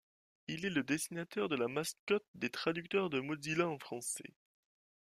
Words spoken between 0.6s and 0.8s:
est